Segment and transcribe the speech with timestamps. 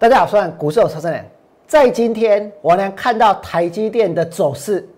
[0.00, 1.22] 大家好，我是股市有超生人。
[1.66, 4.88] 在今天，我呢看到台积电的走势，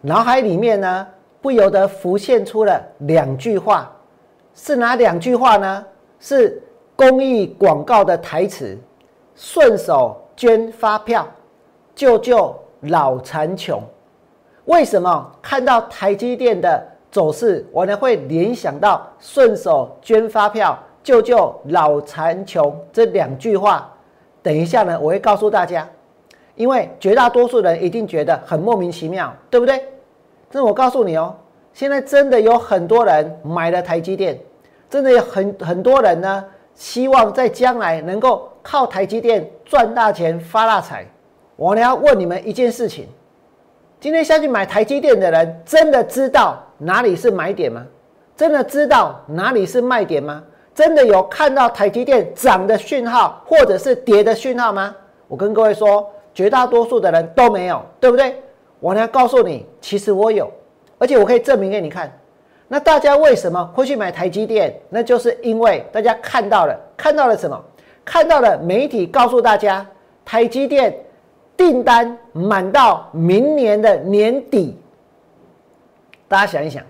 [0.00, 1.04] 脑海里面呢
[1.42, 3.90] 不由得浮现出了两句话，
[4.54, 5.84] 是哪两句话呢？
[6.20, 6.62] 是
[6.94, 8.78] 公益广告的台词
[9.34, 11.26] ：“顺手捐发票，
[11.96, 13.82] 救救老残穷。”
[14.66, 23.92] 为什么看到台积电的走势，我呢会联想到“顺手捐发票，救救老残穷”这两句话？
[24.46, 25.84] 等一下呢，我会告诉大家。
[26.54, 29.82] 因为绝大多数人一定觉得很莫名其妙，对不对？
[30.52, 31.34] 那我告诉你哦，
[31.72, 34.38] 现在真的有很多人买了台积电，
[34.88, 36.44] 真的有很很多人呢，
[36.76, 41.04] 希望在将来能够靠台积电赚大钱、发大财。
[41.56, 43.08] 我呢要问你们一件事情：
[43.98, 47.84] 今天下去买台积电的人，真的知道哪里是买点吗？
[48.36, 50.44] 真的知道哪里是卖点吗？
[50.76, 54.94] 真的有看到台积电涨的讯号，或者是跌的讯号吗？
[55.26, 56.08] 我跟各位说。
[56.36, 58.36] 绝大多数的人都没有，对不对？
[58.78, 60.52] 我呢告诉你，其实我有，
[60.98, 62.12] 而且我可以证明给你看。
[62.68, 64.78] 那大家为什么会去买台积电？
[64.90, 67.58] 那就是因为大家看到了，看到了什么？
[68.04, 69.86] 看到了媒体告诉大家，
[70.26, 70.94] 台积电
[71.56, 74.76] 订单满到明年的年底。
[76.28, 76.84] 大家想一想，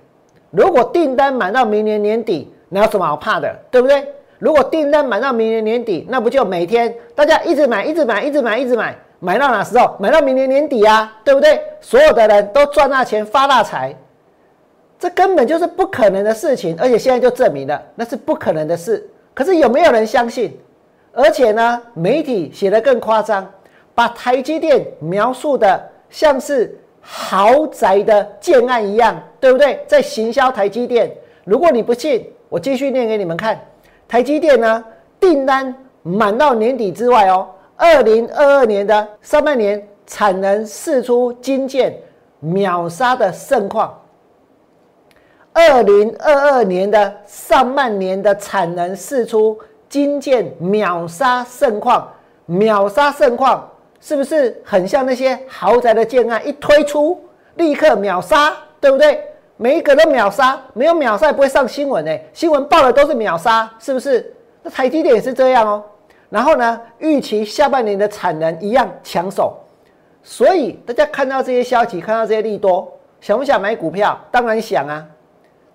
[0.50, 3.54] 如果订单满到明年年底，那有什么好怕的？
[3.70, 4.06] 对不对？
[4.38, 8.94] 如果订单买到明年年底，那不就每天大家一直买，一直买，一直买，一直买？
[9.18, 9.96] 买到哪时候？
[9.98, 11.58] 买到明年年底啊，对不对？
[11.80, 13.96] 所有的人都赚大钱发大财，
[14.98, 19.08] 这根本就是不可能的事情，而且现在就证明了那是不可能的事。
[19.32, 20.58] 可是有没有人相信？
[21.12, 23.50] 而且呢，媒体写的更夸张，
[23.94, 29.82] 把台积电描述的像是豪宅的建案一样，对不对？
[29.86, 31.10] 在行销台积电。
[31.44, 33.60] 如果你不信，我继续念给你们看。
[34.08, 34.82] 台积电呢，
[35.20, 37.46] 订单满到年底之外哦。
[37.76, 41.94] 二零二二年的上半年产能释出金件
[42.40, 43.94] 秒杀的盛况。
[45.52, 52.10] 二零二二年的上半年的产能释出金件秒杀盛况，
[52.46, 53.70] 秒杀盛况
[54.00, 56.40] 是不是很像那些豪宅的建案？
[56.48, 57.22] 一推出
[57.56, 59.22] 立刻秒杀，对不对？
[59.56, 62.18] 每一个都秒杀，没有秒杀不会上新闻呢。
[62.32, 64.34] 新闻报的都是秒杀，是不是？
[64.62, 65.82] 那台积电也是这样哦。
[66.28, 66.80] 然后呢？
[66.98, 69.56] 预期下半年的产能一样抢手，
[70.22, 74.18] 所以大家看到这些消息，看到这些利多，想不想买股票？
[74.30, 75.06] 当然想啊！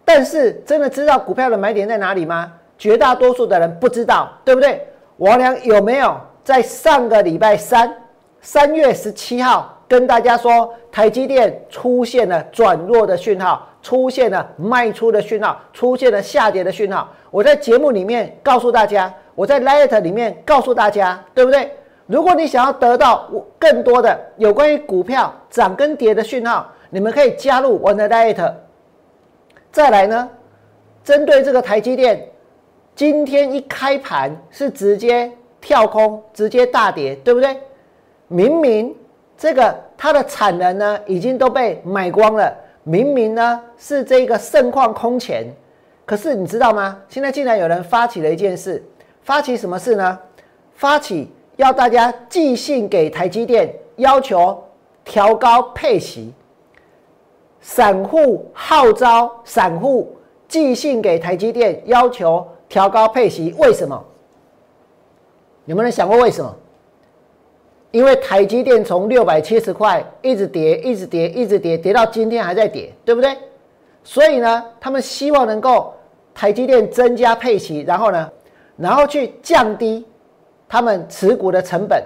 [0.03, 2.51] 但是真的知道股票的买点在哪里吗？
[2.77, 4.85] 绝大多数的人不知道，对不对？
[5.17, 7.95] 王良有没有在上个礼拜三，
[8.41, 17.09] 三月十七号跟大家说，台积电出现了转弱的讯号，出现了卖出的讯号，出现了下跌的讯号？
[17.29, 19.13] 我在节目里面告诉大家。
[19.35, 21.69] 我在 Light 里面告诉大家，对不对？
[22.05, 23.29] 如果你想要得到
[23.59, 28.53] 更多的有关于股票涨跟跌的讯号，你们可以加入我的 Light。
[29.73, 30.29] 再来呢，
[31.03, 32.25] 针对这个台积电，
[32.95, 35.29] 今天一开盘是直接
[35.59, 37.57] 跳空，直接大跌，对不对？
[38.29, 38.95] 明明
[39.41, 45.51] 这个它的产能呢已经都被买光了，明明呢是这个盛况空前，
[46.05, 47.01] 可是你知道吗？
[47.09, 48.83] 现在竟然有人发起了一件事。
[49.23, 50.19] 发起什么事呢？
[50.75, 54.63] 发起要大家寄信给台积电，要求
[55.03, 56.31] 调高配息。
[57.61, 60.15] 散户号召散户
[60.47, 63.55] 寄信给台积电，要求调高配息。
[63.57, 64.05] 为什么？
[65.65, 66.55] 有没有人想过为什么？
[67.91, 73.37] 因为台积电从六百七十块一直跌，一直跌，一直跌，跌到今天还在跌，对不对？
[74.03, 75.93] 所以呢，他们希望能够
[76.33, 78.29] 台积电增加配息，然后呢？
[78.77, 80.03] 然后去降低
[80.67, 82.01] 他们持股的成本，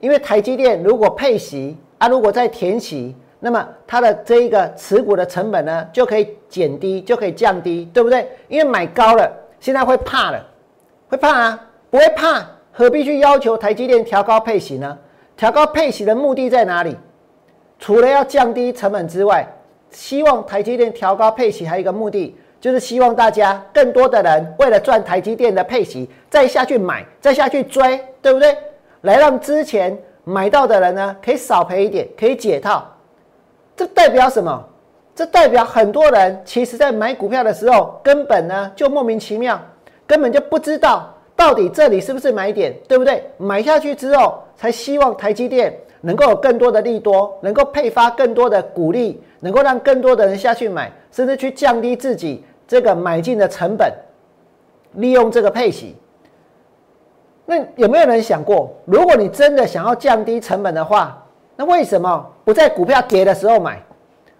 [0.00, 8.26] 因为台积电如果配息啊，如果再填息，那么它的这一个持股的成本呢就可以减低，就可以降低，对不对？
[8.48, 9.30] 因为买高了，
[9.60, 10.44] 现在会怕了，
[11.08, 11.68] 会怕啊？
[11.90, 14.98] 不会怕，何必去要求台积电调高配息呢？
[15.36, 16.96] 调高配息的目的在哪里？
[17.78, 19.46] 除了要降低成本之外，
[19.90, 22.36] 希望台积电调高配息还有一个目的。
[22.58, 28.56] 就是希望大家更多的人为了赚台积电的配息，再下去买，再下去追，对不对？
[29.02, 32.84] 来让之前买到的人呢，可以少赔一点，可以解套。
[33.76, 34.64] 这代表什么？
[35.14, 39.60] 这代表很多人其实在买股票的时候，根本呢就莫名其妙，
[40.06, 43.22] 根本就不知道到底这里是不是买点，对不对？
[43.36, 52.42] 买下去之后，才希望台积电能够有更多的利多，能够配发更多的股利，能够让更多的人下去买，甚至去降低自己。
[52.68, 53.92] 这个买进的成本，
[54.94, 55.94] 利用这个配息，
[57.44, 61.24] 那有没有人想过，如果你真的想要降低成本的话，
[61.54, 63.80] 那为什么不在股票跌的时候买，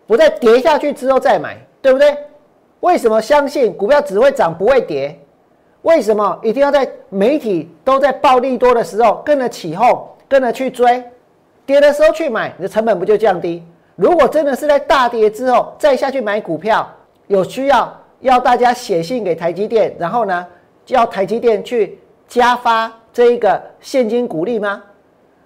[0.08, 2.16] 不在跌下去之后再买，对不对？
[2.80, 5.16] 为什么相信股票只会涨不会跌？
[5.82, 11.02] 为什么一定要在媒体都在暴利多的时候跟着起哄，跟着去追，
[11.64, 13.62] 跌的时候去买，你的成本不就降低？
[13.94, 16.86] 如果真的是在大跌之后再下去买股票，
[17.28, 20.46] 有需要要大家写信给台积电，然后呢，
[20.88, 24.82] 要台积电去加发这一个现金股利吗？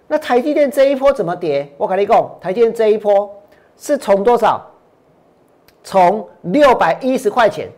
[0.08, 1.70] 那台积电这一波怎么跌？
[1.76, 3.30] 我跟你讲，台积电这一波
[3.76, 4.66] 是从多少？
[5.84, 7.68] 从六百一十块钱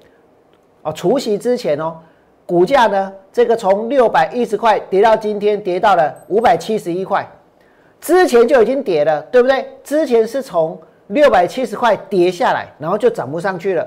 [0.83, 1.97] 哦，除夕之前哦，
[2.45, 7.27] 股价呢，这个从六百一十块跌到今天跌到了五百七十一块，
[8.01, 9.67] 之前就已经跌了，对不对？
[9.85, 10.79] 之前是从
[11.09, 13.87] 六百七十块跌下来，然后就涨不上去了，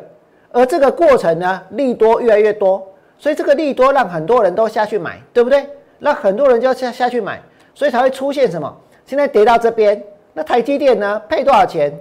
[0.52, 2.82] 而这个过程呢，利多越来越多，
[3.18, 5.68] 所以这个利多让很多人都下去买，对不对？
[6.00, 7.42] 那很多人就下下去买，
[7.74, 8.74] 所以才会出现什么？
[9.06, 10.02] 现在跌到这边，
[10.34, 11.94] 那台积电呢，配多少钱？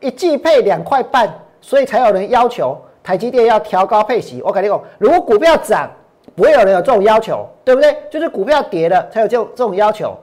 [0.00, 4.40] 一季配两块半，所以才有人要求台积电要调高配息。
[4.44, 5.90] 我跟你讲，如果股票涨，
[6.34, 7.96] 不会有人有这种要求，对不对？
[8.10, 10.16] 就是股票跌了才有这这种要求。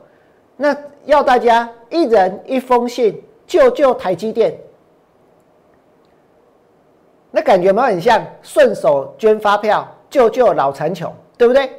[0.56, 4.58] 那要大家一人一封信救救台积电，
[7.32, 11.70] 那感觉有没有很像顺手捐发票救救老残穷，对不对？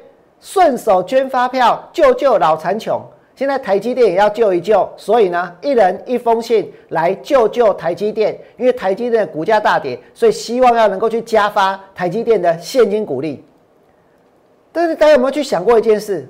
[0.41, 3.03] 顺手捐发票救救老残穷。
[3.41, 8.39] 现在台积电也要救一救，所以呢，一人一封信来救救台积电。
[8.59, 13.43] 因为台积电的股价大跌，所以希望要能够去加发台积电的现金股利。
[14.71, 16.29] 但是大家有没有去想过一件事？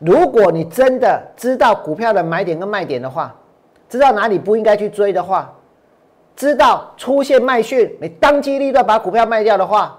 [0.00, 3.34] 如果你真的知道股票的买点跟卖点的话，
[3.88, 5.50] 知道哪里不应该去追的话，
[6.36, 9.98] 知道出现卖讯，你当机立断把股票卖掉的话。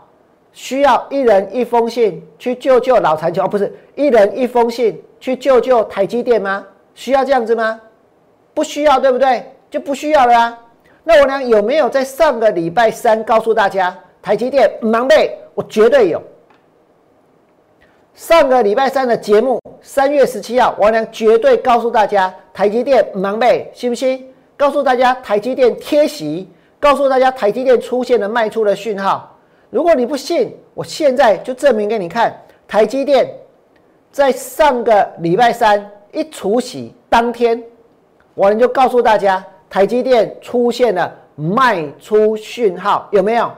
[0.54, 6.66] 需要一人一封信去救救老残穷，不是一人一封信去救救台积电吗？
[6.94, 7.80] 需要这样子吗？
[8.54, 9.46] 不需要，对不对？
[9.70, 10.60] 就不需要了啊。
[11.04, 11.42] 那我呢？
[11.44, 15.36] 有没有在上个礼拜三告诉大家台积电忙背？
[15.56, 16.22] 我绝对有。
[18.14, 24.28] 上个礼拜三的节目，三月十七号，王良绝对告诉大家台积电忙背，信不信？
[24.58, 29.31] 告诉大家台积电贴息，告诉大家台积电出现了卖出的讯号。
[29.72, 32.40] 如果你不信，我现在就证明给你看。
[32.68, 33.28] 台积电
[34.12, 37.62] 在上个礼拜三一除息当天，
[38.34, 43.52] 我就告诉大家，台积电出现了卖出讯号，有没有？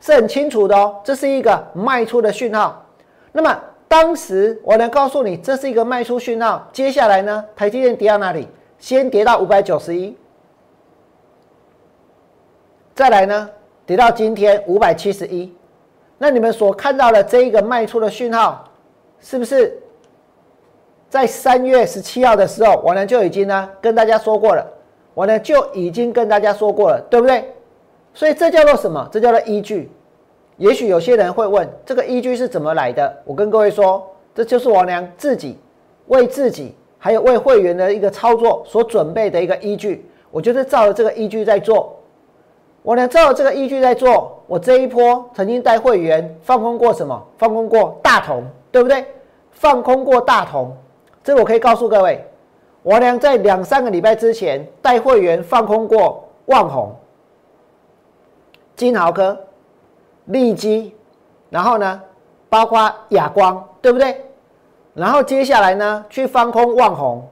[0.00, 2.84] 是很清楚的哦，这是一个卖出的讯号。
[3.32, 6.66] 那么当时我能告诉你，这是一个卖出讯号。
[6.72, 8.48] 接下来呢，台积电跌到哪里？
[8.78, 10.16] 先跌到五百九十一，
[12.94, 13.50] 再来呢，
[13.84, 15.52] 跌到今天五百七十一。
[16.18, 18.68] 那你们所看到的这一个卖出的讯号，
[19.20, 19.80] 是不是
[21.08, 24.66] 在三月十七号的时候，我呢就已经呢跟大家说过了，
[25.14, 27.54] 我呢就已经跟大家说过了，对不对？
[28.12, 29.08] 所以这叫做什么？
[29.12, 29.90] 这叫做依据。
[30.56, 33.16] 也许有些人会问，这个依据是怎么来的？
[33.24, 34.04] 我跟各位说，
[34.34, 35.56] 这就是王良自己
[36.08, 41.97] 为自己还有为会员的一个操作所准备的一个依据，我就是照着这个依据在做。
[42.82, 44.34] 我呢，照这个依据在做。
[44.46, 47.22] 我这一波曾经带会员放空过什么？
[47.36, 49.04] 放空过大同，对不对？
[49.50, 50.74] 放空过大同，
[51.22, 52.24] 这个我可以告诉各位，
[52.82, 56.94] 我俩在两三个礼拜之前带会员放空过万宏、
[58.74, 59.38] 金豪科、
[60.26, 60.94] 利基，
[61.50, 62.00] 然后呢，
[62.48, 64.24] 包括亚光，对不对？
[64.94, 67.22] 然后接下来呢，去放空万宏，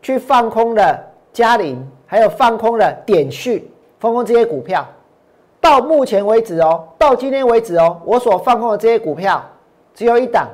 [0.00, 0.98] 去放空了
[1.32, 3.70] 嘉麟，还有放空了点讯。
[4.04, 4.86] 放空这些股票，
[5.62, 9.42] 到目前为止哦，到今天为止哦，我所放空的这些股票
[9.94, 10.46] 只有一档，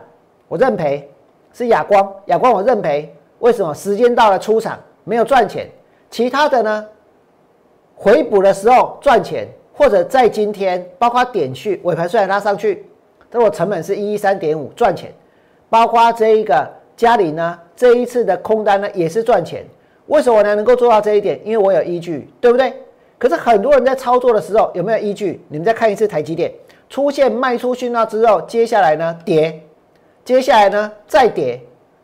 [0.46, 1.10] 我认赔，
[1.52, 3.12] 是亚光，亚光我认赔。
[3.40, 3.74] 为什么？
[3.74, 5.68] 时间到了出场没有赚钱，
[6.10, 6.86] 其他的呢，
[7.96, 12.86] 回补的时候赚钱，或者在今天，包括点去尾盘虽然拉上去，
[13.28, 15.12] 但我成本是一一三点五赚钱，
[15.68, 19.66] 包括这一个嘉里呢，这一次的空单呢也是赚钱。
[20.06, 21.40] 为什么呢能够做到这一点？
[21.44, 22.72] 因为我有依据，对不对？
[23.20, 25.38] 可是很多人在操作的时候有没有依据？
[25.48, 26.50] 你们再看一次台积电
[26.88, 29.62] 出现卖出讯号之后，接下来呢跌，
[30.24, 31.60] 接下来呢再跌。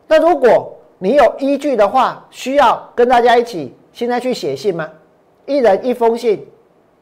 [0.07, 4.87] 那如果你有依据的话，需要跟大家一起现在去写信吗？
[5.47, 6.47] 一人一封信，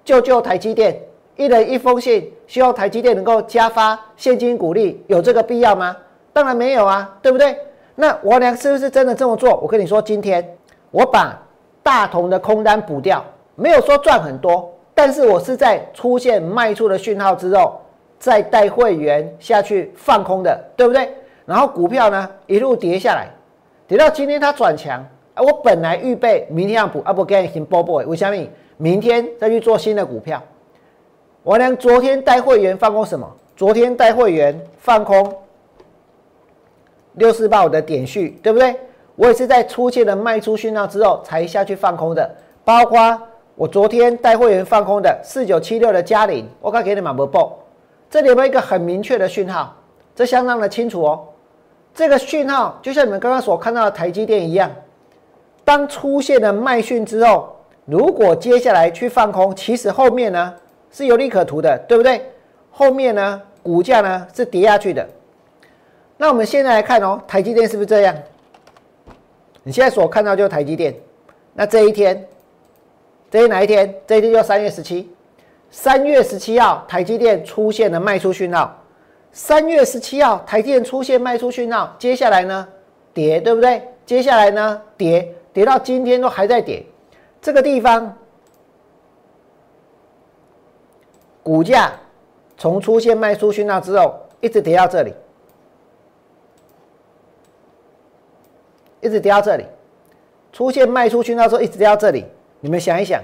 [0.06, 0.98] 救救台积电。
[1.36, 5.94] 一人一封信，希望台积电能够加发现金股利，有这个必要吗？
[6.32, 7.58] 当然没有啊，对不对？
[7.96, 9.58] 那我俩是不是真的这么做？
[9.58, 10.58] 我跟你说，今天
[10.90, 11.38] 我把
[11.84, 13.22] 大同的空单补掉。
[13.56, 17.80] 没有说赚很多，但是我是在出现卖出的讯号之后，
[18.20, 21.14] 再带会员下去放空的，对不对？
[21.46, 23.30] 然后股票呢一路跌下来，
[23.88, 25.06] 跌到今天它转强。
[25.36, 28.02] 啊，我本来预备明天要补，啊不，给你先波波。
[28.04, 28.48] 为什么？
[28.78, 30.42] 明天再去做新的股票。
[31.44, 33.30] 我呢，昨天带会员放空什么？
[33.56, 35.34] 昨天带会员放空
[37.14, 38.76] 六四八五的点序，对不对？
[39.16, 42.30] 我也是在出现了卖出讯号之后才下去放空的。
[42.64, 43.22] 包括
[43.56, 47.58] 我昨天带会员放空的四九七六的嘉陵，我刚给你们不报，
[48.10, 49.74] 这里有没有一个很明确的讯号？
[50.14, 51.26] 这相当的清楚哦。
[51.94, 54.70] 这个讯号就像你们刚刚所看到的台积电一样。
[55.64, 60.54] 当出现了卖讯之后，如果接下来去放空，其实后面呢
[60.92, 62.30] 是有利可图的，对不对？
[62.72, 65.08] 后面呢股价呢是跌下去的。
[66.18, 68.14] 那我们现在来看哦，台积电是不是这样？
[69.64, 70.94] 你现在所看到就是台积电。
[71.54, 72.28] 那这一天，
[73.30, 73.94] 这是哪一天？
[74.08, 75.10] 这一天就三月十七。
[75.70, 78.82] 三月十七号，台积电出现了卖出讯号。
[79.32, 82.68] 三月十七号，台积电出现卖出讯号，接下来呢
[83.14, 83.82] 跌，对不对？
[84.06, 85.34] 接下来呢跌。
[85.52, 86.86] 跌到今天都还在跌，
[87.42, 88.14] 这个地方
[91.42, 91.94] 股价
[92.58, 95.14] 从出现卖出讯号之后，一直跌到这里，
[99.00, 99.66] 一直跌到这里，
[100.52, 102.26] 出现卖出讯号之后一直跌到这里。
[102.66, 103.22] 你们想一想，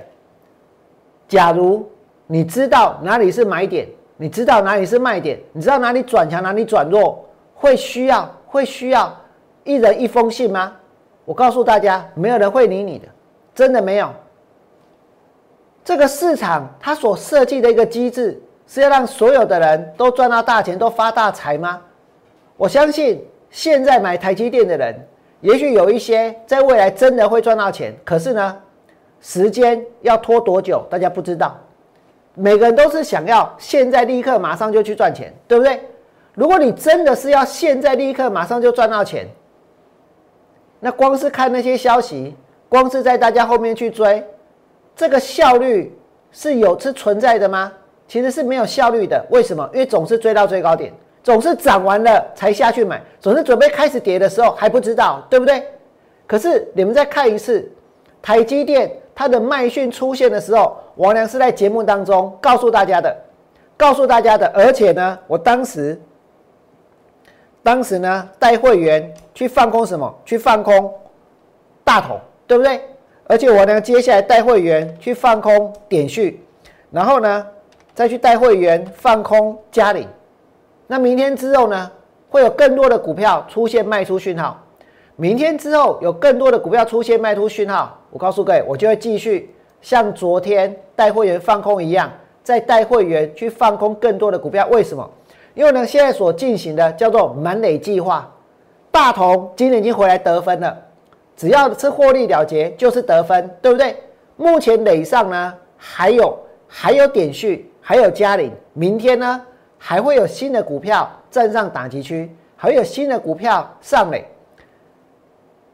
[1.28, 1.90] 假如
[2.28, 9.12] 你知道哪里是买点，你知道哪里是卖点，你知道哪里转强哪里转弱，会需要会需要
[9.64, 10.74] 一人一封信吗？
[11.26, 13.08] 我告诉大家，没有人会理你的，
[13.56, 14.14] 真的没有。
[15.84, 21.82] 这个市场它所设计的一个机制，是要让所有的人都赚到大钱，都发大财吗？
[22.58, 24.96] 我相信现在买台积电的人，
[25.40, 28.56] 也许有一些在未来真的会赚到钱，可是呢，
[29.22, 31.58] 时间要拖多久，大家不知道。
[32.34, 35.80] 每个人都是想要现在立刻马上就去赚钱，对不对？
[36.34, 39.28] 如果你真的是要现在立刻马上就赚到钱，
[40.80, 42.36] 那光是看那些消息，
[42.70, 44.26] 光是在大家后面去追，
[44.96, 45.94] 这个效率
[46.32, 47.72] 是有是存在的吗？
[48.08, 49.24] 其实是没有效率的。
[49.30, 49.70] 为什么？
[49.74, 55.64] 因为总是追到最高点，总是涨完了才下去买，总是准备开始跌的时候还不知道，对不对？
[56.26, 57.70] 可是你们再看一次，
[58.22, 63.16] 台积电它的卖讯出现的时候，王良是在节目当中告诉大家的，
[63.78, 66.00] 告诉大家的，而且呢，我当时。
[67.64, 70.12] 当时呢，带会员去放空什么？
[70.26, 70.92] 去放空
[71.84, 72.82] 大同，对不对？
[73.28, 76.44] 而且我呢，接下来带会员去放空点序，
[76.90, 77.46] 然后呢，
[77.94, 80.08] 再去带会员放空嘉里。
[80.88, 81.92] 那明天之后呢，
[82.32, 84.60] 会有更多的股票出现卖出讯号。
[85.16, 92.12] 明天之后有更多的股票出现卖出讯号，我告诉各位，我就会继续像昨天带会员放空一样，
[92.44, 94.68] 再带会员去放空更多的股票。
[94.70, 95.10] 为什么？
[95.54, 98.30] 因为呢，现在所进行的叫做满垒计划，
[98.92, 100.78] 大同今年已经回来得分了，
[101.36, 103.96] 只要是获利了结就是得分，对不对？
[104.38, 106.38] 目前垒上呢还有
[106.68, 109.42] 还有点序，还有嘉陵，明天呢
[109.78, 114.26] 还会有新的股票站上打击区，还有新的股票上垒。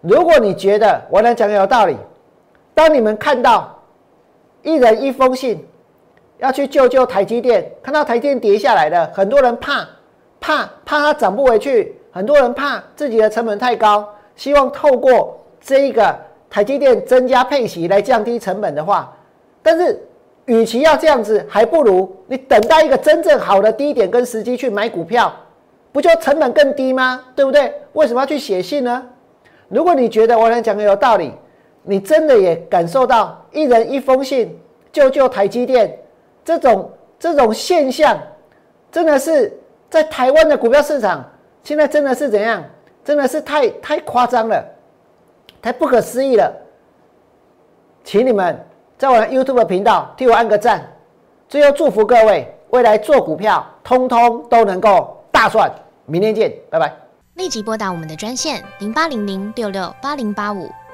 [0.01, 1.95] 如果你觉得我能讲有道理，
[2.77, 3.75] 当你们看到
[4.61, 5.65] 一人一封信。
[6.39, 9.83] 要去救救台积电，看到台积电跌下来的，很多人怕，
[10.39, 16.15] 怕怕它涨不回去，很多人怕自己的成本太高，希望透过这一个
[16.47, 19.11] 台积电增加配息来降低成本的话，
[19.63, 19.99] 但是
[20.45, 25.33] 与其要这样子，还不如你等待一个真正好的低点跟时机去买股票，
[25.91, 27.19] 不就成本更低吗？
[27.35, 27.73] 对不对？
[27.93, 29.03] 为什么要去写信呢？
[29.69, 31.33] 如果你觉得我能讲的有道理，
[31.87, 34.59] 你真的也感受到一人一封信
[34.91, 35.97] 救救台积电。
[36.43, 38.17] 这种这种现象，
[38.91, 39.57] 真的是
[39.89, 41.23] 在台湾的股票市场，
[41.63, 42.63] 现在真的是怎样？
[43.03, 44.63] 真的是太太夸张了，
[45.61, 46.53] 太不可思议了。
[48.03, 48.57] 请你们
[48.97, 50.85] 在我的 YouTube 频道替我按个赞。
[51.47, 55.71] 最后祝福各位未来做股票，通通都能够大赚。
[56.05, 56.93] 明天见，拜拜。
[57.35, 60.69] 立即拨打我们的专线零八零零六六八零八五。